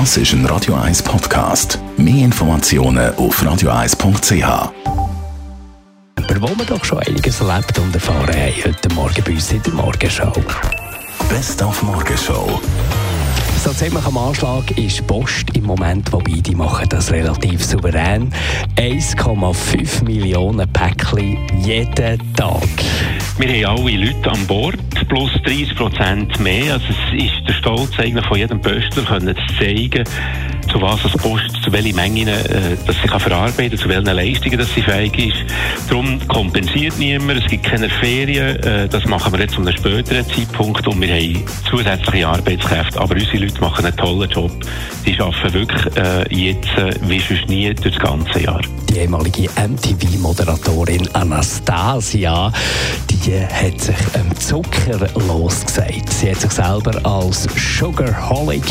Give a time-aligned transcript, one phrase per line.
[0.00, 1.78] Das ist ein Radio 1 Podcast.
[1.96, 4.42] Mehr Informationen auf radio1.ch.
[4.42, 4.72] Aber
[6.40, 9.72] wo wir doch schon einiges erlebt und erfahren haben, heute Morgen bei uns in der
[9.72, 10.32] Morgenschau.
[11.28, 12.60] Best auf Morgenshow.
[13.62, 18.32] So ziemlich am Anschlag ist Post im Moment, wobei die machen das relativ souverän.
[18.76, 22.83] 1,5 Millionen Päckchen jeden Tag.
[23.36, 24.78] Wir haben alle Leute an Bord,
[25.08, 26.74] plus 30 Prozent mehr.
[26.74, 30.04] Also es ist der Stolz eigentlich von jedem Pöstler, können zu zeigen,
[30.68, 34.58] zu was es Post, zu welchen Mengen äh, dass sie kann verarbeiten zu welchen Leistungen
[34.58, 35.44] dass sie fähig ist.
[35.88, 40.26] Darum kompensiert niemand, es gibt keine Ferien, äh, das machen wir jetzt zu einem späteren
[40.26, 43.00] Zeitpunkt und wir haben zusätzliche Arbeitskräfte.
[43.00, 44.52] Aber unsere Leute machen einen tollen Job.
[45.06, 48.60] Die arbeiten wirklich äh, jetzt äh, wie sonst nie durch das ganze Jahr.
[48.88, 52.52] Die ehemalige MTV-Moderatorin Anastasia,
[53.10, 56.12] die hat sich am Zucker losgesagt.
[56.12, 58.62] Sie hat sich selber als Sugarholic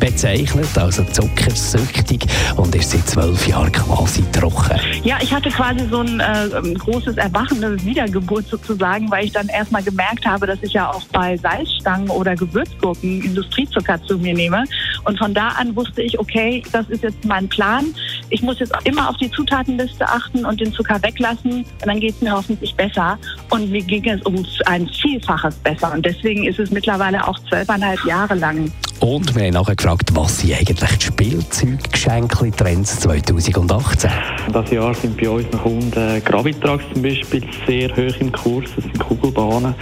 [0.00, 4.80] bezeichnet, also zuckersüchtig und ist seit zwölf Jahren quasi trocken.
[5.04, 9.48] Ja, ich hatte quasi so ein äh, großes Erwachen, eine Wiedergeburt sozusagen, weil ich dann
[9.48, 14.64] erstmal gemerkt habe, dass ich ja auch bei Salzstangen oder Gewürzgurken Industriezucker zu mir nehme.
[15.04, 17.94] Und von da an wusste ich, okay, das ist jetzt mein Plan.
[18.30, 21.64] Ich muss jetzt immer auf die Zutatenliste achten und den Zucker weglassen.
[21.64, 23.18] Und dann geht es mir hoffentlich besser.
[23.50, 25.92] Und mir ging es um ein Vielfaches besser.
[25.92, 28.72] Und deswegen ist es mittlerweile auch zwölfeinhalb Jahre lang.
[29.00, 34.10] Und wir haben nachher gefragt, was sind eigentlich die Spielzeuggeschenke-Trends 2018?
[34.52, 38.98] Das Jahr sind bei unseren Kunden Gravitrax zum Beispiel sehr hoch im Kurs, das sind
[38.98, 39.74] Kugelbahnen.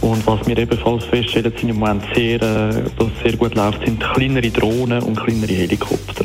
[0.00, 4.00] Und was wir ebenfalls feststellen, sind im Moment sehr, äh, was sehr gut läuft, sind
[4.00, 6.24] kleinere Drohnen und kleinere Helikopter.